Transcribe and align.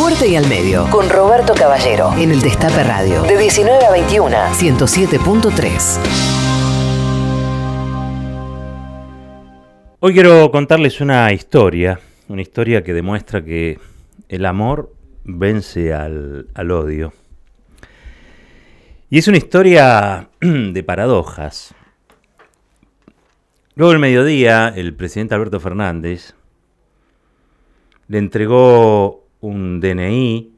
Fuerte 0.00 0.28
y 0.28 0.34
al 0.34 0.48
medio. 0.48 0.88
Con 0.90 1.10
Roberto 1.10 1.52
Caballero. 1.52 2.14
En 2.16 2.30
el 2.30 2.40
Destape 2.40 2.84
Radio. 2.84 3.20
De 3.24 3.36
19 3.36 3.84
a 3.84 3.90
21. 3.90 4.30
107.3. 4.30 5.98
Hoy 10.00 10.14
quiero 10.14 10.50
contarles 10.50 11.02
una 11.02 11.30
historia. 11.34 12.00
Una 12.28 12.40
historia 12.40 12.82
que 12.82 12.94
demuestra 12.94 13.44
que 13.44 13.78
el 14.30 14.46
amor 14.46 14.90
vence 15.24 15.92
al, 15.92 16.48
al 16.54 16.70
odio. 16.70 17.12
Y 19.10 19.18
es 19.18 19.28
una 19.28 19.36
historia 19.36 20.30
de 20.40 20.82
paradojas. 20.82 21.74
Luego 23.74 23.92
del 23.92 24.00
mediodía, 24.00 24.72
el 24.74 24.94
presidente 24.94 25.34
Alberto 25.34 25.60
Fernández 25.60 26.32
le 28.08 28.16
entregó 28.16 29.19
un 29.40 29.80
DNI 29.80 30.52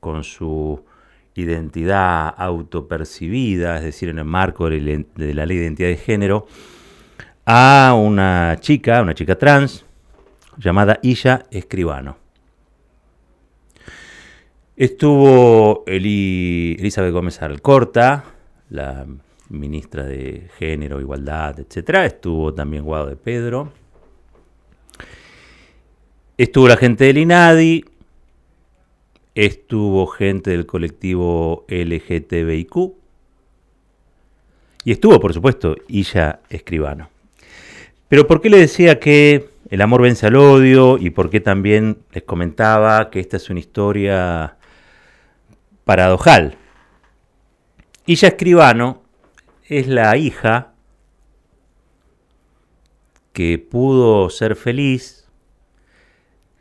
con 0.00 0.24
su 0.24 0.84
identidad 1.34 2.34
autopercibida, 2.36 3.76
es 3.76 3.84
decir, 3.84 4.08
en 4.08 4.18
el 4.18 4.24
marco 4.24 4.68
de 4.68 5.04
la 5.16 5.46
ley 5.46 5.56
de 5.56 5.64
identidad 5.64 5.88
de 5.88 5.96
género, 5.96 6.46
a 7.44 7.94
una 7.96 8.56
chica, 8.60 9.00
una 9.02 9.14
chica 9.14 9.36
trans, 9.36 9.84
llamada 10.56 10.98
Illa 11.02 11.46
Escribano. 11.50 12.16
Estuvo 14.76 15.84
Elizabeth 15.86 17.12
Gómez 17.12 17.42
Alcorta, 17.42 18.24
la 18.70 19.06
ministra 19.48 20.04
de 20.04 20.48
Género, 20.58 21.00
Igualdad, 21.00 21.58
etc. 21.58 22.04
Estuvo 22.04 22.54
también 22.54 22.84
Guado 22.84 23.06
de 23.06 23.16
Pedro. 23.16 23.72
Estuvo 26.36 26.68
la 26.68 26.76
gente 26.76 27.04
del 27.04 27.18
INADI. 27.18 27.84
Estuvo 29.38 30.08
gente 30.08 30.50
del 30.50 30.66
colectivo 30.66 31.64
LGTBIQ. 31.68 32.74
Y 34.82 34.90
estuvo, 34.90 35.20
por 35.20 35.32
supuesto, 35.32 35.76
Illa 35.86 36.40
Escribano. 36.50 37.08
Pero 38.08 38.26
¿por 38.26 38.40
qué 38.40 38.50
le 38.50 38.58
decía 38.58 38.98
que 38.98 39.48
el 39.70 39.80
amor 39.80 40.02
vence 40.02 40.26
al 40.26 40.34
odio? 40.34 40.98
Y 40.98 41.10
por 41.10 41.30
qué 41.30 41.38
también 41.38 41.98
les 42.10 42.24
comentaba 42.24 43.10
que 43.10 43.20
esta 43.20 43.36
es 43.36 43.48
una 43.48 43.60
historia 43.60 44.56
paradojal. 45.84 46.56
Illa 48.06 48.26
Escribano 48.26 49.04
es 49.68 49.86
la 49.86 50.16
hija 50.16 50.72
que 53.32 53.56
pudo 53.60 54.30
ser 54.30 54.56
feliz 54.56 55.17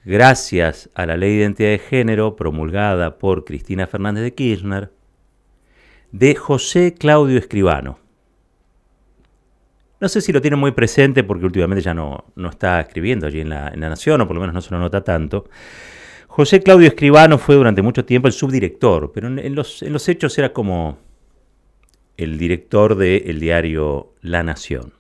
gracias 0.08 0.90
a 0.96 1.06
la 1.06 1.18
ley 1.18 1.32
de 1.32 1.42
identidad 1.42 1.70
de 1.70 1.80
género 1.80 2.38
promulgada 2.38 3.18
por 3.18 3.44
Cristina 3.44 3.88
Fernández 3.88 4.24
de 4.24 4.34
Kirchner 4.34 4.90
de 6.14 6.34
José 6.34 6.96
Claudio 6.98 7.38
Escribano. 7.38 8.00
No 10.00 10.08
sé 10.08 10.22
si 10.22 10.32
lo 10.32 10.42
tienen 10.42 10.62
muy 10.62 10.72
presente 10.72 11.26
porque 11.26 11.46
últimamente 11.46 11.84
ya 11.84 11.94
no, 11.94 12.24
no 12.36 12.50
está 12.50 12.80
escribiendo 12.80 13.28
allí 13.28 13.42
en 13.42 13.50
la, 13.50 13.68
en 13.68 13.82
la, 13.82 13.90
Nación, 13.90 14.22
o 14.22 14.28
por 14.28 14.36
lo 14.36 14.40
menos 14.40 14.54
no 14.54 14.62
se 14.62 14.72
lo 14.72 14.80
nota 14.80 15.04
tanto. 15.04 15.50
José 16.28 16.64
Claudio 16.64 16.88
Escribano 16.88 17.38
fue 17.38 17.56
durante 17.56 17.82
mucho 17.82 18.06
tiempo 18.06 18.30
el 18.30 18.34
subdirector, 18.34 19.12
pero 19.14 19.28
en, 19.28 19.56
los, 19.56 19.84
en 19.84 19.92
los 19.92 20.08
hechos 20.08 20.38
era 20.38 20.54
como 20.54 21.00
el 22.16 22.38
director 22.38 22.96
del 22.96 23.42
diario 23.42 24.14
La 24.22 24.42
Nación. 24.42 24.94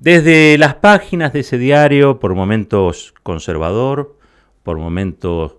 Desde 0.00 0.56
las 0.56 0.76
páginas 0.76 1.34
de 1.34 1.40
ese 1.40 1.58
diario, 1.58 2.20
por 2.20 2.34
momentos 2.34 3.12
conservador, 3.22 4.16
por 4.62 4.78
momentos 4.78 5.56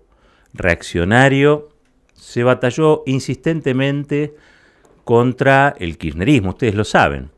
reaccionario, 0.52 1.68
se 2.14 2.42
batalló 2.42 3.04
insistentemente 3.06 4.34
contra 5.04 5.76
el 5.78 5.96
kirchnerismo, 5.96 6.50
ustedes 6.50 6.74
lo 6.74 6.82
saben. 6.82 7.30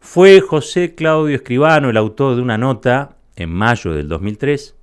Fue 0.00 0.40
José 0.40 0.96
Claudio 0.96 1.36
Escribano 1.36 1.88
el 1.88 1.96
autor 1.96 2.34
de 2.34 2.42
una 2.42 2.58
nota 2.58 3.18
en 3.36 3.50
mayo 3.50 3.92
del 3.92 4.08
2003 4.08 4.76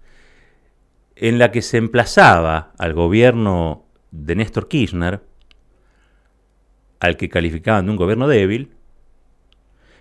en 1.17 1.38
la 1.38 1.51
que 1.51 1.63
se 1.63 1.75
emplazaba 1.75 2.72
al 2.78 2.94
gobierno 2.94 3.83
de 4.12 4.38
Néstor 4.38 4.69
Kirchner 4.69 5.19
al 7.01 7.17
que 7.17 7.28
calificaban 7.28 7.85
de 7.85 7.91
un 7.91 7.97
gobierno 7.97 8.29
débil, 8.29 8.76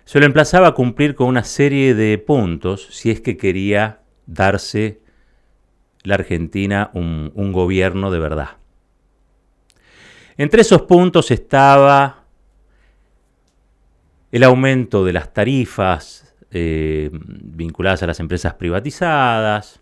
se 0.07 0.21
lo 0.21 0.25
emplazaba 0.25 0.67
a 0.67 0.71
cumplir 0.71 1.15
con 1.15 1.27
una 1.27 1.43
serie 1.43 1.93
de 1.93 2.17
puntos 2.17 2.87
si 2.91 3.11
es 3.11 3.19
que 3.19 3.35
quería 3.35 3.99
darse 4.25 5.01
la 6.03 6.15
Argentina 6.15 6.91
un, 6.93 7.51
gobierno 7.51 8.09
de 8.09 8.17
verdad. 8.17 8.51
Entre 10.37 10.61
esos 10.61 10.83
puntos 10.83 11.29
estaba 11.29 12.23
el 14.31 14.43
aumento 14.45 15.03
de 15.03 15.11
las 15.11 15.33
tarifas 15.33 16.33
eh, 16.51 17.09
vinculadas 17.11 18.01
a 18.01 18.07
las 18.07 18.21
empresas 18.21 18.53
privatizadas, 18.53 19.81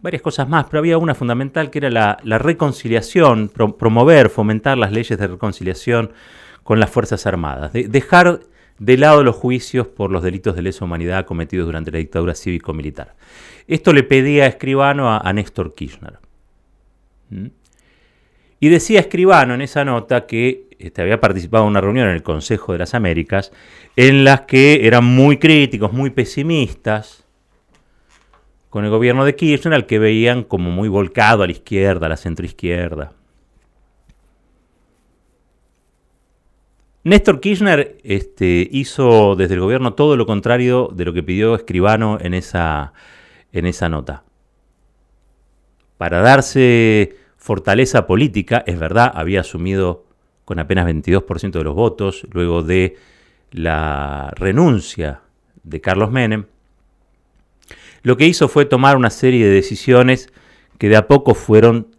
varias 0.00 0.22
cosas 0.22 0.48
más, 0.48 0.66
pero 0.66 0.78
había 0.78 0.98
una 0.98 1.16
fundamental 1.16 1.68
que 1.68 1.78
era 1.78 1.90
la, 1.90 2.38
reconciliación, 2.38 3.48
pro, 3.48 3.76
promover, 3.76 4.30
fomentar 4.30 4.78
las 4.78 4.92
leyes 4.92 5.18
de 5.18 5.26
reconciliación 5.26 6.12
con 6.64 6.80
las 6.80 6.90
Fuerzas 6.90 7.26
Armadas, 7.26 7.72
de, 7.72 7.86
dejar 7.86 8.40
de 8.78 8.96
lado 8.96 9.22
los 9.22 9.36
juicios 9.36 9.86
por 9.86 10.10
los 10.10 10.24
delitos 10.24 10.56
de 10.56 10.62
lesa 10.62 10.84
humanidad 10.84 11.24
cometidos 11.24 11.66
durante 11.66 11.92
la 11.92 11.98
dictadura 11.98 12.34
cívico-militar. 12.34 13.14
Esto 13.68 13.92
le 13.92 14.02
pedía 14.02 14.44
a 14.44 14.48
Escribano 14.48 15.08
a, 15.08 15.18
a 15.18 15.32
Néstor 15.32 15.74
Kirchner. 15.74 16.18
¿Mm? 17.30 17.46
Y 18.58 18.68
decía 18.68 18.98
Escribano 18.98 19.54
en 19.54 19.60
esa 19.60 19.84
nota 19.84 20.26
que 20.26 20.64
este, 20.78 21.02
había 21.02 21.20
participado 21.20 21.64
en 21.64 21.70
una 21.70 21.80
reunión 21.80 22.08
en 22.08 22.14
el 22.14 22.22
Consejo 22.22 22.72
de 22.72 22.78
las 22.78 22.94
Américas 22.94 23.52
en 23.96 24.24
las 24.24 24.42
que 24.42 24.86
eran 24.86 25.04
muy 25.04 25.38
críticos, 25.38 25.92
muy 25.92 26.10
pesimistas 26.10 27.24
con 28.70 28.84
el 28.84 28.90
gobierno 28.90 29.24
de 29.24 29.36
Kirchner, 29.36 29.74
al 29.74 29.86
que 29.86 29.98
veían 29.98 30.42
como 30.42 30.70
muy 30.70 30.88
volcado 30.88 31.42
a 31.42 31.46
la 31.46 31.52
izquierda, 31.52 32.06
a 32.06 32.08
la 32.08 32.16
centroizquierda. 32.16 33.12
Néstor 37.04 37.40
Kirchner 37.40 37.98
este, 38.02 38.66
hizo 38.70 39.36
desde 39.36 39.54
el 39.54 39.60
gobierno 39.60 39.92
todo 39.92 40.16
lo 40.16 40.26
contrario 40.26 40.90
de 40.92 41.04
lo 41.04 41.12
que 41.12 41.22
pidió 41.22 41.54
Escribano 41.54 42.18
en 42.20 42.34
esa, 42.34 42.94
en 43.52 43.66
esa 43.66 43.88
nota. 43.88 44.24
Para 45.98 46.20
darse 46.20 47.16
fortaleza 47.36 48.06
política, 48.06 48.64
es 48.66 48.78
verdad, 48.78 49.12
había 49.14 49.40
asumido 49.40 50.06
con 50.44 50.58
apenas 50.58 50.86
22% 50.86 51.52
de 51.52 51.64
los 51.64 51.74
votos 51.74 52.26
luego 52.32 52.62
de 52.62 52.96
la 53.50 54.32
renuncia 54.34 55.20
de 55.62 55.80
Carlos 55.80 56.10
Menem, 56.10 56.46
lo 58.04 58.18
que 58.18 58.26
hizo 58.26 58.48
fue 58.48 58.66
tomar 58.66 58.96
una 58.98 59.08
serie 59.08 59.46
de 59.46 59.52
decisiones 59.52 60.30
que 60.78 60.90
de 60.90 60.96
a 60.96 61.08
poco 61.08 61.34
fueron 61.34 61.96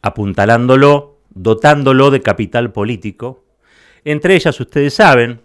apuntalándolo, 0.00 1.18
dotándolo 1.34 2.10
de 2.10 2.22
capital 2.22 2.72
político. 2.72 3.43
Entre 4.04 4.34
ellas, 4.34 4.58
ustedes 4.60 4.94
saben, 4.94 5.40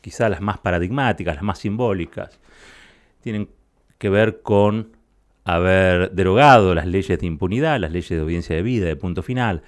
quizás 0.00 0.30
las 0.30 0.40
más 0.40 0.58
paradigmáticas, 0.58 1.34
las 1.34 1.44
más 1.44 1.58
simbólicas, 1.58 2.38
tienen 3.20 3.48
que 3.98 4.08
ver 4.08 4.42
con 4.42 4.96
haber 5.44 6.12
derogado 6.12 6.74
las 6.74 6.86
leyes 6.86 7.18
de 7.18 7.26
impunidad, 7.26 7.80
las 7.80 7.90
leyes 7.90 8.10
de 8.10 8.20
audiencia 8.20 8.54
de 8.54 8.62
vida, 8.62 8.86
de 8.86 8.96
punto 8.96 9.22
final, 9.22 9.62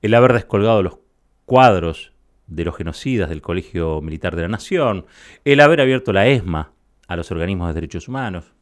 el 0.00 0.14
haber 0.14 0.32
descolgado 0.32 0.82
los 0.82 0.98
cuadros 1.44 2.12
de 2.46 2.64
los 2.64 2.76
genocidas 2.76 3.28
del 3.28 3.42
Colegio 3.42 4.00
Militar 4.00 4.36
de 4.36 4.42
la 4.42 4.48
Nación, 4.48 5.06
el 5.44 5.60
haber 5.60 5.80
abierto 5.80 6.12
la 6.12 6.26
ESMA 6.26 6.72
a 7.06 7.16
los 7.16 7.30
organismos 7.30 7.68
de 7.68 7.74
derechos 7.74 8.08
humanos. 8.08 8.52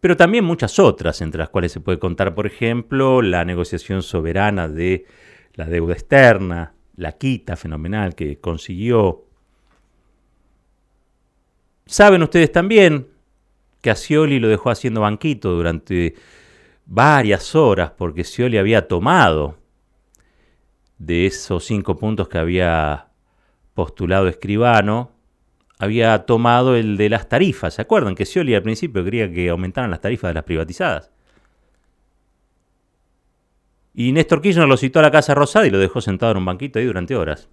Pero 0.00 0.16
también 0.16 0.44
muchas 0.44 0.78
otras, 0.78 1.22
entre 1.22 1.38
las 1.38 1.48
cuales 1.48 1.72
se 1.72 1.80
puede 1.80 1.98
contar, 1.98 2.34
por 2.34 2.46
ejemplo, 2.46 3.22
la 3.22 3.44
negociación 3.44 4.02
soberana 4.02 4.68
de 4.68 5.06
la 5.54 5.66
deuda 5.66 5.94
externa, 5.94 6.74
la 6.96 7.12
quita 7.12 7.56
fenomenal 7.56 8.14
que 8.14 8.40
consiguió. 8.40 9.24
Saben 11.86 12.22
ustedes 12.22 12.50
también 12.52 13.08
que 13.80 13.90
a 13.90 13.96
Scioli 13.96 14.40
lo 14.40 14.48
dejó 14.48 14.70
haciendo 14.70 15.02
banquito 15.02 15.52
durante 15.52 16.14
varias 16.86 17.54
horas 17.54 17.92
porque 17.96 18.24
Scioli 18.24 18.58
había 18.58 18.88
tomado 18.88 19.58
de 20.98 21.26
esos 21.26 21.64
cinco 21.64 21.96
puntos 21.96 22.28
que 22.28 22.38
había 22.38 23.08
postulado 23.74 24.28
Escribano, 24.28 25.12
había 25.78 26.24
tomado 26.24 26.76
el 26.76 26.96
de 26.96 27.10
las 27.10 27.28
tarifas. 27.28 27.74
¿Se 27.74 27.82
acuerdan 27.82 28.14
que 28.14 28.24
Scioli 28.24 28.54
al 28.54 28.62
principio 28.62 29.04
quería 29.04 29.30
que 29.30 29.50
aumentaran 29.50 29.90
las 29.90 30.00
tarifas 30.00 30.30
de 30.30 30.34
las 30.34 30.44
privatizadas? 30.44 31.13
Y 33.94 34.12
Néstor 34.12 34.42
Kirchner 34.42 34.66
lo 34.66 34.76
citó 34.76 34.98
a 34.98 35.02
la 35.02 35.12
Casa 35.12 35.34
Rosada 35.34 35.66
y 35.66 35.70
lo 35.70 35.78
dejó 35.78 36.00
sentado 36.00 36.32
en 36.32 36.38
un 36.38 36.44
banquito 36.44 36.78
ahí 36.78 36.84
durante 36.84 37.14
horas. 37.14 37.48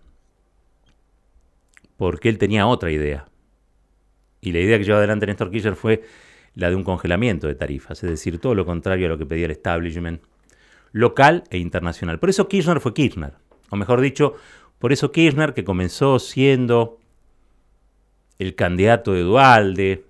Porque 1.98 2.30
él 2.30 2.40
tenía 2.40 2.66
otra 2.66 2.92
idea. 2.92 3.28
Y 4.42 4.52
la 4.52 4.60
idea 4.60 4.80
que 4.80 4.84
llevó 4.84 4.98
adelante 4.98 5.28
Néstor 5.28 5.52
Kirchner 5.52 5.76
fue 5.76 6.02
la 6.56 6.70
de 6.70 6.76
un 6.76 6.84
congelamiento 6.84 7.48
de 7.48 7.56
tarifas, 7.56 8.04
es 8.04 8.10
decir, 8.10 8.40
todo 8.40 8.56
lo 8.56 8.66
contrario 8.66 9.06
a 9.06 9.10
lo 9.10 9.18
que 9.18 9.26
pedía 9.26 9.46
el 9.46 9.52
establishment 9.52 10.22
local 10.92 11.44
e 11.50 11.60
internacional. 11.60 12.20
Por 12.20 12.30
eso 12.30 12.48
Kirchner 12.48 12.82
fue 12.82 12.94
Kirchner, 12.94 13.34
o 13.70 13.76
mejor 13.76 14.02
dicho, 14.02 14.36
por 14.80 14.92
eso 14.92 15.12
Kirchner, 15.12 15.54
que 15.54 15.64
comenzó 15.64 16.20
siendo 16.20 17.00
el 18.40 18.56
candidato 18.56 19.14
de 19.14 19.22
Dualde, 19.22 20.06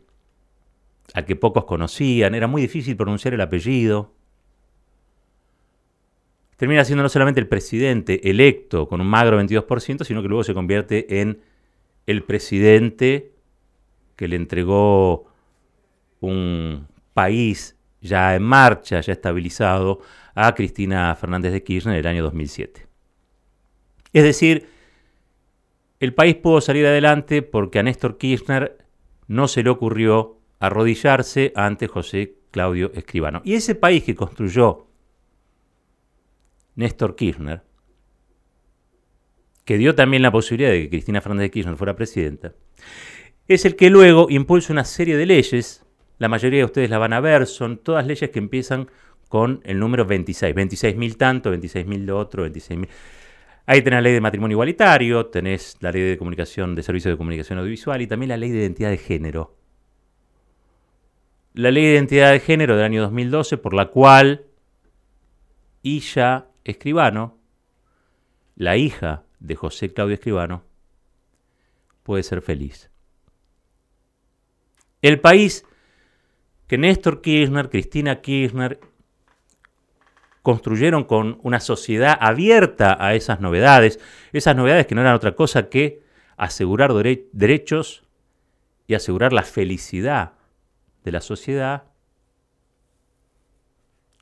a 1.14 1.26
que 1.26 1.36
pocos 1.36 1.66
conocían, 1.66 2.34
era 2.34 2.48
muy 2.48 2.62
difícil 2.62 2.96
pronunciar 2.96 3.34
el 3.34 3.42
apellido, 3.42 4.14
termina 6.62 6.86
siendo 6.86 7.02
no 7.02 7.10
solamente 7.10 7.40
el 7.40 7.48
presidente 7.48 8.30
electo 8.30 8.88
con 8.88 9.02
un 9.02 9.08
magro 9.08 9.42
22%, 9.42 10.04
sino 10.04 10.22
que 10.22 10.28
luego 10.28 10.44
se 10.44 10.54
convierte 10.54 11.20
en 11.20 11.42
el 12.06 12.22
presidente 12.22 13.32
que 14.16 14.28
le 14.28 14.36
entregó 14.36 15.26
un 16.20 16.86
país 17.16 17.76
ya 18.00 18.36
en 18.36 18.44
marcha, 18.44 19.02
ya 19.02 19.12
estabilizado, 19.12 20.02
a 20.36 20.54
Cristina 20.54 21.16
Fernández 21.16 21.52
de 21.52 21.64
Kirchner 21.64 21.96
en 21.96 22.00
el 22.02 22.06
año 22.06 22.22
2007. 22.26 22.86
Es 24.14 24.24
decir, 24.24 24.68
el 26.00 26.14
país 26.14 26.36
pudo 26.36 26.62
salir 26.62 26.86
adelante 26.86 27.42
porque 27.42 27.80
a 27.80 27.84
Néstor 27.84 28.20
Kirchner 28.20 28.86
no 29.26 29.48
se 29.48 29.64
le 29.64 29.72
ocurrió 29.72 30.38
arrodillarse 30.60 31.54
ante 31.56 31.88
José 31.88 32.36
Claudio 32.52 32.92
Escribano. 32.94 33.42
Y 33.44 33.56
ese 33.56 33.74
país 33.74 34.04
que 34.04 34.14
construyó 34.14 34.91
Néstor 36.76 37.16
Kirchner, 37.16 37.64
que 39.66 39.78
dio 39.78 39.96
también 39.96 40.22
la 40.22 40.32
posibilidad 40.32 40.72
de 40.72 40.84
que 40.84 40.90
Cristina 40.90 41.22
Fernández 41.22 41.46
de 41.46 41.52
Kirchner 41.52 41.78
fuera 41.78 41.96
presidenta, 41.96 42.54
es 43.48 43.66
el 43.66 43.76
que 43.76 43.90
luego 43.90 44.28
impulsa 44.30 44.74
una 44.74 44.86
serie 44.86 45.18
de 45.18 45.26
leyes, 45.26 45.86
la 46.18 46.30
mayoría 46.30 46.60
de 46.60 46.66
ustedes 46.66 46.90
la 46.90 46.98
van 46.98 47.14
a 47.14 47.20
ver, 47.20 47.48
son 47.48 47.78
todas 47.78 48.06
leyes 48.06 48.30
que 48.30 48.40
empiezan 48.40 48.90
con 49.28 49.62
el 49.64 49.80
número 49.80 50.06
26, 50.06 50.54
26.000 50.54 51.18
tanto, 51.18 51.54
26.000 51.54 52.06
de 52.06 52.12
otro, 52.12 52.46
26.000... 52.46 52.88
Ahí 53.66 53.82
tenés 53.82 53.98
la 53.98 54.02
ley 54.02 54.14
de 54.14 54.22
matrimonio 54.22 54.56
igualitario, 54.56 55.28
tenés 55.28 55.78
la 55.80 55.92
ley 55.92 56.02
de 56.02 56.18
comunicación, 56.18 56.76
de 56.76 56.84
servicios 56.84 57.14
de 57.14 57.18
comunicación 57.18 57.58
audiovisual 57.60 58.02
y 58.02 58.08
también 58.08 58.30
la 58.30 58.38
ley 58.38 58.52
de 58.52 58.60
identidad 58.60 58.90
de 58.90 58.98
género. 58.98 59.56
La 61.54 61.72
ley 61.72 61.86
de 61.86 61.94
identidad 61.94 62.32
de 62.32 62.40
género 62.40 62.76
del 62.76 62.86
año 62.86 63.02
2012, 63.04 63.58
por 63.58 63.74
la 63.74 63.88
cual 63.88 64.46
Illa 65.84 66.51
Escribano, 66.64 67.38
la 68.56 68.78
hija 68.78 69.24
de 69.40 69.56
José 69.56 69.94
Claudio 69.94 70.16
Escribano, 70.16 70.64
puede 72.04 72.24
ser 72.24 72.42
feliz. 72.42 72.90
El 75.02 75.20
país 75.20 75.66
que 76.68 76.78
Néstor 76.78 77.22
Kirchner, 77.22 77.70
Cristina 77.70 78.22
Kirchner 78.22 78.80
construyeron 80.42 81.04
con 81.04 81.40
una 81.44 81.60
sociedad 81.60 82.18
abierta 82.20 82.98
a 83.00 83.14
esas 83.14 83.42
novedades, 83.42 84.00
esas 84.32 84.56
novedades 84.56 84.88
que 84.88 84.96
no 84.96 85.02
eran 85.02 85.16
otra 85.16 85.36
cosa 85.36 85.70
que 85.70 86.02
asegurar 86.38 86.94
derechos 87.32 88.04
y 88.88 88.96
asegurar 88.96 89.34
la 89.34 89.44
felicidad 89.44 90.34
de 91.04 91.12
la 91.12 91.22
sociedad, 91.22 91.84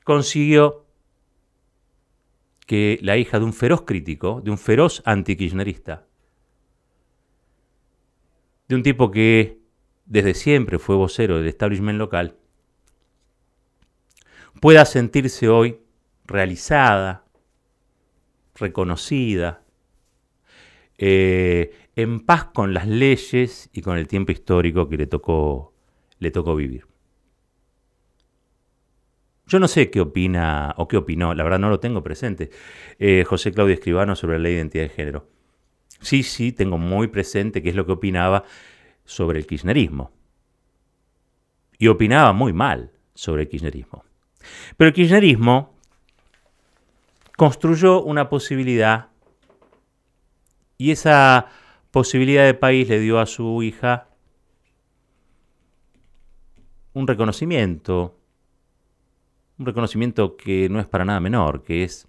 consiguió 0.03 0.85
que 2.69 2.99
la 3.01 3.17
hija 3.17 3.39
de 3.39 3.45
un 3.45 3.53
feroz 3.53 3.81
crítico, 3.81 4.41
de 4.41 4.51
un 4.51 4.59
feroz 4.59 5.01
antikirchnerista, 5.03 6.05
de 8.67 8.75
un 8.75 8.83
tipo 8.83 9.09
que 9.09 9.57
desde 10.05 10.35
siempre 10.35 10.77
fue 10.77 10.95
vocero 10.95 11.37
del 11.37 11.47
establishment 11.47 11.97
local, 11.97 12.35
pueda 14.61 14.85
sentirse 14.85 15.49
hoy 15.49 15.79
realizada, 16.25 17.25
reconocida, 18.53 19.63
eh, 20.99 21.73
en 21.95 22.19
paz 22.19 22.49
con 22.53 22.75
las 22.75 22.87
leyes 22.87 23.71
y 23.73 23.81
con 23.81 23.97
el 23.97 24.07
tiempo 24.07 24.31
histórico 24.31 24.87
que 24.87 24.97
le 24.97 25.07
tocó, 25.07 25.73
le 26.19 26.29
tocó 26.29 26.55
vivir. 26.55 26.88
Yo 29.49 29.59
no 29.59 29.67
sé 29.67 29.89
qué 29.89 29.99
opina 29.99 30.75
o 30.77 30.87
qué 30.87 30.95
opinó, 30.95 31.33
la 31.33 31.43
verdad 31.43 31.57
no 31.57 31.69
lo 31.69 31.79
tengo 31.79 32.03
presente, 32.03 32.51
eh, 32.99 33.23
José 33.27 33.51
Claudio 33.51 33.73
Escribano 33.73 34.15
sobre 34.15 34.37
la 34.37 34.43
ley 34.43 34.53
de 34.53 34.59
identidad 34.59 34.83
de 34.83 34.89
género. 34.89 35.27
Sí, 36.01 36.21
sí, 36.21 36.51
tengo 36.51 36.77
muy 36.77 37.07
presente 37.07 37.63
qué 37.63 37.69
es 37.69 37.75
lo 37.75 37.87
que 37.87 37.93
opinaba 37.93 38.43
sobre 39.05 39.39
el 39.39 39.47
kirchnerismo. 39.47 40.11
Y 41.79 41.87
opinaba 41.87 42.31
muy 42.31 42.53
mal 42.53 42.91
sobre 43.15 43.41
el 43.41 43.49
kirchnerismo. 43.49 44.03
Pero 44.77 44.89
el 44.89 44.93
kirchnerismo 44.93 45.75
construyó 47.35 48.03
una 48.03 48.29
posibilidad 48.29 49.07
y 50.77 50.91
esa 50.91 51.47
posibilidad 51.89 52.45
de 52.45 52.53
país 52.53 52.87
le 52.87 52.99
dio 52.99 53.19
a 53.19 53.25
su 53.25 53.63
hija 53.63 54.09
un 56.93 57.07
reconocimiento, 57.07 58.18
un 59.59 59.65
reconocimiento 59.65 60.37
que 60.37 60.69
no 60.69 60.79
es 60.79 60.87
para 60.87 61.05
nada 61.05 61.19
menor, 61.19 61.63
que 61.63 61.83
es 61.83 62.07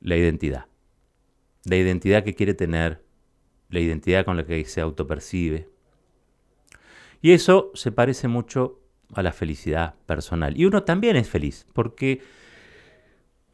la 0.00 0.16
identidad. 0.16 0.66
La 1.64 1.76
identidad 1.76 2.22
que 2.22 2.34
quiere 2.34 2.52
tener, 2.52 3.02
la 3.70 3.80
identidad 3.80 4.24
con 4.26 4.36
la 4.36 4.44
que 4.44 4.64
se 4.66 4.82
autopercibe. 4.82 5.68
Y 7.22 7.32
eso 7.32 7.70
se 7.74 7.90
parece 7.90 8.28
mucho 8.28 8.80
a 9.14 9.22
la 9.22 9.32
felicidad 9.32 9.94
personal. 10.06 10.58
Y 10.58 10.66
uno 10.66 10.82
también 10.82 11.16
es 11.16 11.28
feliz, 11.28 11.66
porque 11.72 12.20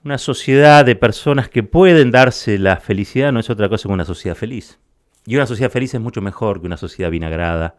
una 0.05 0.19
sociedad 0.19 0.85
de 0.85 0.97
personas 0.97 1.49
que 1.49 1.63
pueden 1.63 2.11
darse 2.11 2.59
la 2.59 2.79
felicidad 2.79 3.31
no 3.31 3.41
es 3.41 3.51
otra 3.51 3.69
cosa 3.69 3.89
que 3.89 3.93
una 3.93 4.05
sociedad 4.05 4.37
feliz. 4.37 4.81
Y 5.25 5.37
una 5.37 5.47
sociedad 5.47 5.71
feliz 5.71 5.95
es 5.95 6.01
mucho 6.01 6.21
mejor 6.21 6.61
que 6.61 6.67
una 6.67 6.79
sociedad 6.79 7.11
vinagrada 7.11 7.77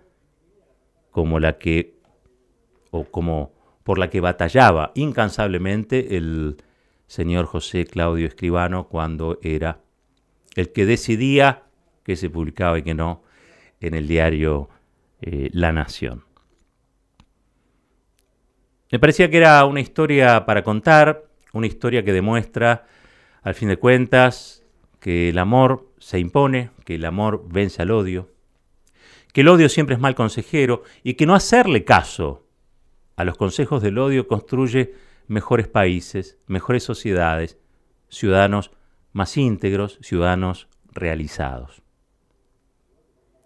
como 1.11 1.39
la 1.39 1.57
que, 1.57 1.97
o 2.91 3.03
como 3.05 3.58
por 3.89 3.97
la 3.97 4.11
que 4.11 4.21
batallaba 4.21 4.91
incansablemente 4.93 6.15
el 6.15 6.57
señor 7.07 7.47
José 7.47 7.85
Claudio 7.85 8.27
Escribano 8.27 8.87
cuando 8.87 9.39
era 9.41 9.79
el 10.55 10.71
que 10.71 10.85
decidía 10.85 11.63
que 12.03 12.15
se 12.15 12.29
publicaba 12.29 12.77
y 12.77 12.83
que 12.83 12.93
no 12.93 13.23
en 13.81 13.95
el 13.95 14.07
diario 14.07 14.69
eh, 15.21 15.49
La 15.53 15.71
Nación. 15.71 16.23
Me 18.91 18.99
parecía 18.99 19.27
que 19.31 19.37
era 19.37 19.65
una 19.65 19.81
historia 19.81 20.45
para 20.45 20.61
contar, 20.61 21.25
una 21.53 21.65
historia 21.65 22.05
que 22.05 22.13
demuestra, 22.13 22.85
al 23.41 23.55
fin 23.55 23.69
de 23.69 23.77
cuentas, 23.77 24.63
que 24.99 25.29
el 25.29 25.39
amor 25.39 25.91
se 25.97 26.19
impone, 26.19 26.69
que 26.85 26.93
el 26.93 27.05
amor 27.05 27.43
vence 27.49 27.81
al 27.81 27.89
odio, 27.89 28.29
que 29.33 29.41
el 29.41 29.47
odio 29.47 29.67
siempre 29.67 29.95
es 29.95 29.99
mal 29.99 30.13
consejero 30.13 30.83
y 31.01 31.15
que 31.15 31.25
no 31.25 31.33
hacerle 31.33 31.85
caso 31.85 32.45
a 33.19 33.25
los 33.25 33.35
consejos 33.35 33.81
del 33.81 33.97
odio 33.97 34.29
construye 34.29 34.93
mejores 35.27 35.67
países, 35.67 36.37
mejores 36.47 36.83
sociedades, 36.83 37.57
ciudadanos 38.07 38.71
más 39.11 39.35
íntegros, 39.35 39.99
ciudadanos 40.01 40.69
realizados. 40.93 41.81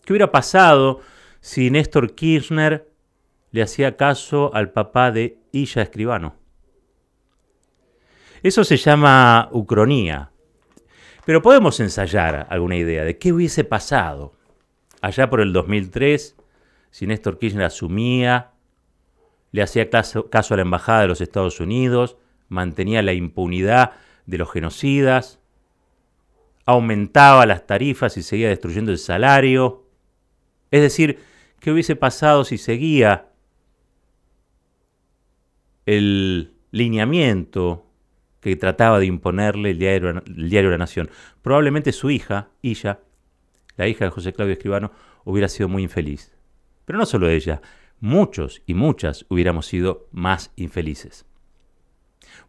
¿Qué 0.06 0.14
hubiera 0.14 0.32
pasado 0.32 1.00
si 1.42 1.72
Néstor 1.72 2.14
Kirchner 2.14 2.88
le 3.50 3.64
hacía 3.64 3.98
caso 3.98 4.54
al 4.54 4.72
papá 4.72 5.10
de 5.10 5.40
Illa 5.52 5.82
Escribano? 5.82 6.36
Eso 8.44 8.64
se 8.64 8.78
llama 8.78 9.50
ucronía. 9.52 10.30
Pero 11.26 11.42
podemos 11.42 11.80
ensayar 11.80 12.46
alguna 12.52 12.76
idea 12.76 13.04
de 13.06 13.18
qué 13.18 13.34
hubiese 13.34 13.64
pasado 13.64 14.36
allá 15.02 15.32
por 15.32 15.42
el 15.42 15.52
2003 15.52 16.36
si 16.92 17.08
Néstor 17.08 17.40
Kirchner 17.40 17.66
asumía, 17.66 18.53
le 19.54 19.62
hacía 19.62 19.90
caso, 19.90 20.30
a 20.32 20.56
la 20.56 20.62
Embajada 20.62 21.02
de 21.02 21.08
los 21.08 21.22
Estados 21.22 21.62
Unidos, 21.62 22.18
mantenía 22.50 23.02
la 23.02 23.14
impunidad 23.14 23.94
de 24.26 24.38
los 24.38 24.52
genocidas, 24.52 25.40
aumentaba 26.66 27.46
las 27.46 27.66
tarifas 27.66 28.18
y 28.18 28.24
seguía 28.24 28.50
destruyendo 28.50 28.92
el 28.92 28.98
salario. 28.98 29.88
Es 30.72 30.82
decir, 30.82 31.20
¿qué 31.62 31.72
hubiese 31.72 31.96
pasado 31.96 32.44
si 32.44 32.58
seguía 32.58 33.30
el 35.86 36.54
lineamiento 36.72 37.86
que 38.44 38.56
trataba 38.58 39.00
de 39.00 39.06
imponerle 39.06 39.72
el 39.72 39.80
diario, 39.80 40.10
el 40.10 40.50
diario 40.50 40.70
La 40.70 40.78
Nación. 40.78 41.10
Probablemente 41.42 41.94
su 41.94 42.10
hija, 42.12 42.50
ella, 42.62 43.00
la 43.78 43.88
hija 43.88 44.06
de 44.06 44.12
José 44.12 44.34
Claudio 44.34 44.54
Escribano, 44.54 44.92
hubiera 45.24 45.48
sido 45.48 45.70
muy 45.70 45.84
infeliz. 45.84 46.34
Pero 46.84 47.00
no 47.00 47.06
solo 47.06 47.30
ella, 47.30 47.62
muchos 48.04 48.62
y 48.66 48.74
muchas 48.74 49.26
hubiéramos 49.30 49.66
sido 49.66 50.10
más 50.12 50.52
infelices. 50.58 51.26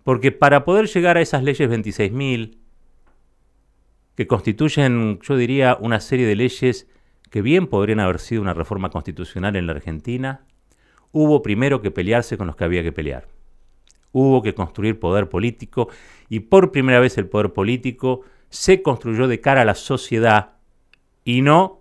Porque 0.02 0.32
para 0.32 0.64
poder 0.64 0.88
llegar 0.88 1.16
a 1.16 1.20
esas 1.20 1.44
leyes 1.44 1.70
26.000, 1.70 2.58
que 4.16 4.26
constituyen, 4.26 5.20
yo 5.23 5.37
diría, 5.37 5.78
una 5.80 6.00
serie 6.00 6.26
de 6.26 6.34
leyes 6.34 6.88
que 7.30 7.40
bien 7.40 7.68
podrían 7.68 8.00
haber 8.00 8.18
sido 8.18 8.42
una 8.42 8.52
reforma 8.52 8.90
constitucional 8.90 9.54
en 9.54 9.68
la 9.68 9.75
Argentina, 9.75 10.44
hubo 11.12 11.40
primero 11.40 11.80
que 11.80 11.92
pelearse 11.92 12.37
con 12.37 12.49
los 12.49 12.56
que 12.56 12.64
había 12.64 12.82
que 12.82 12.92
pelear. 12.92 13.28
Hubo 14.11 14.42
que 14.42 14.54
construir 14.54 14.99
poder 14.99 15.28
político 15.28 15.88
y 16.28 16.40
por 16.40 16.73
primera 16.73 16.99
vez 16.99 17.16
el 17.16 17.28
poder 17.28 17.52
político 17.52 18.23
se 18.50 18.82
construyó 18.82 19.28
de 19.28 19.40
cara 19.40 19.61
a 19.61 19.64
la 19.64 19.76
sociedad 19.76 20.54
y 21.25 21.42
no 21.42 21.80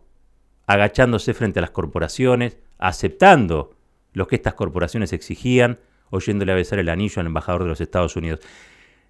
agachándose 0.67 1.33
frente 1.33 1.57
a 1.57 1.61
las 1.63 1.71
corporaciones, 1.71 2.59
aceptando 2.83 3.73
lo 4.11 4.27
que 4.27 4.35
estas 4.35 4.55
corporaciones 4.55 5.13
exigían, 5.13 5.79
oyéndole 6.09 6.51
a 6.51 6.55
besar 6.55 6.79
el 6.79 6.89
anillo 6.89 7.21
al 7.21 7.27
embajador 7.27 7.63
de 7.63 7.69
los 7.69 7.79
Estados 7.79 8.17
Unidos. 8.17 8.41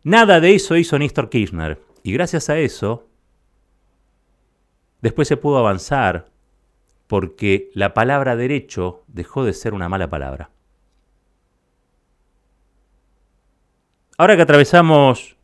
Nada 0.03 0.39
de 0.39 0.53
eso 0.53 0.77
hizo 0.77 0.99
Néstor 0.99 1.29
Kirchner. 1.29 1.81
Y 2.03 2.13
gracias 2.13 2.49
a 2.51 2.59
eso, 2.59 3.07
después 5.01 5.27
se 5.27 5.37
pudo 5.37 5.57
avanzar 5.57 6.27
porque 7.07 7.71
la 7.73 7.95
palabra 7.95 8.35
derecho 8.35 9.03
dejó 9.07 9.43
de 9.43 9.53
ser 9.53 9.73
una 9.73 9.89
mala 9.89 10.07
palabra. 10.07 10.51
Ahora 14.17 14.35
que 14.35 14.43
atravesamos 14.43 15.35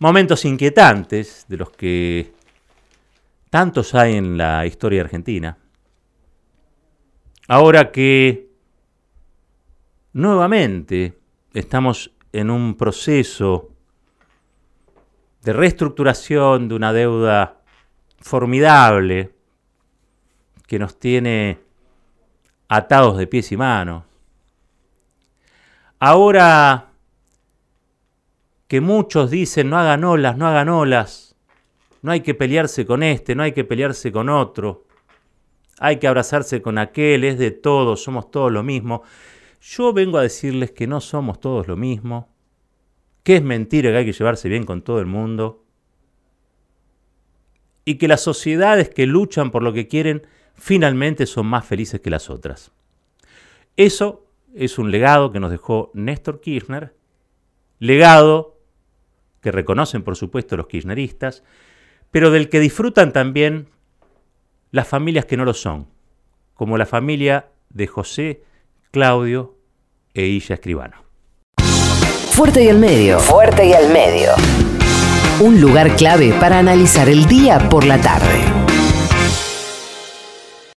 momentos 0.00 0.44
inquietantes 0.44 1.46
de 1.48 1.56
los 1.56 1.70
que 1.70 2.32
tantos 3.48 3.94
hay 3.94 4.16
en 4.16 4.36
la 4.36 4.66
historia 4.66 5.02
argentina, 5.02 5.56
ahora 7.48 7.90
que 7.90 8.50
nuevamente 10.12 11.18
estamos 11.54 12.12
en 12.32 12.50
un 12.50 12.76
proceso 12.76 13.70
de 15.42 15.52
reestructuración 15.54 16.68
de 16.68 16.74
una 16.74 16.92
deuda 16.92 17.62
formidable 18.20 19.34
que 20.66 20.78
nos 20.78 20.98
tiene 20.98 21.58
atados 22.68 23.16
de 23.16 23.26
pies 23.26 23.50
y 23.52 23.56
manos. 23.56 24.04
Ahora 25.98 26.90
que 28.66 28.82
muchos 28.82 29.30
dicen 29.30 29.70
no 29.70 29.78
hagan 29.78 30.04
olas, 30.04 30.36
no 30.36 30.46
hagan 30.46 30.68
olas, 30.68 31.34
no 32.02 32.12
hay 32.12 32.20
que 32.20 32.34
pelearse 32.34 32.84
con 32.84 33.02
este, 33.02 33.34
no 33.34 33.42
hay 33.42 33.52
que 33.52 33.64
pelearse 33.64 34.12
con 34.12 34.28
otro, 34.28 34.84
hay 35.80 35.98
que 35.98 36.08
abrazarse 36.08 36.62
con 36.62 36.78
aquel, 36.78 37.24
es 37.24 37.38
de 37.38 37.50
todos, 37.50 38.02
somos 38.02 38.30
todos 38.30 38.52
lo 38.52 38.62
mismo. 38.62 39.02
Yo 39.60 39.92
vengo 39.92 40.18
a 40.18 40.22
decirles 40.22 40.70
que 40.72 40.86
no 40.86 41.00
somos 41.00 41.40
todos 41.40 41.68
lo 41.68 41.76
mismo, 41.76 42.28
que 43.22 43.36
es 43.36 43.42
mentira 43.42 43.90
que 43.90 43.98
hay 43.98 44.04
que 44.04 44.12
llevarse 44.12 44.48
bien 44.48 44.64
con 44.64 44.82
todo 44.82 45.00
el 45.00 45.06
mundo 45.06 45.64
y 47.84 47.96
que 47.96 48.08
las 48.08 48.20
sociedades 48.20 48.90
que 48.90 49.06
luchan 49.06 49.50
por 49.50 49.62
lo 49.62 49.72
que 49.72 49.88
quieren 49.88 50.26
finalmente 50.54 51.26
son 51.26 51.46
más 51.46 51.64
felices 51.64 52.00
que 52.00 52.10
las 52.10 52.30
otras. 52.30 52.72
Eso 53.76 54.26
es 54.54 54.78
un 54.78 54.90
legado 54.90 55.32
que 55.32 55.40
nos 55.40 55.50
dejó 55.50 55.90
Néstor 55.94 56.40
Kirchner, 56.40 56.94
legado 57.78 58.58
que 59.40 59.52
reconocen 59.52 60.02
por 60.02 60.16
supuesto 60.16 60.56
los 60.56 60.66
kirchneristas, 60.66 61.44
pero 62.10 62.30
del 62.30 62.48
que 62.48 62.60
disfrutan 62.60 63.12
también 63.12 63.68
las 64.70 64.86
familias 64.86 65.24
que 65.24 65.36
no 65.36 65.44
lo 65.44 65.54
son, 65.54 65.88
como 66.54 66.76
la 66.76 66.86
familia 66.86 67.48
de 67.70 67.86
José, 67.86 68.42
Claudio 68.90 69.56
e 70.14 70.26
Illa 70.26 70.54
Escribano. 70.54 70.96
Fuerte 72.30 72.64
y 72.64 72.68
al 72.68 72.78
medio. 72.78 73.18
Fuerte 73.18 73.66
y 73.66 73.72
al 73.72 73.92
medio. 73.92 74.30
Un 75.40 75.60
lugar 75.60 75.96
clave 75.96 76.32
para 76.40 76.58
analizar 76.58 77.08
el 77.08 77.26
día 77.26 77.68
por 77.68 77.84
la 77.84 78.00
tarde. 78.00 78.57